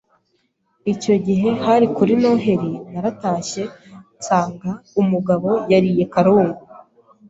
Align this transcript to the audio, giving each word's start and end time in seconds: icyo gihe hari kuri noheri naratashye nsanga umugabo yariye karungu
icyo 0.93 1.13
gihe 1.25 1.49
hari 1.65 1.85
kuri 1.95 2.13
noheri 2.21 2.71
naratashye 2.91 3.63
nsanga 4.19 4.69
umugabo 5.01 5.49
yariye 5.71 6.03
karungu 6.13 6.61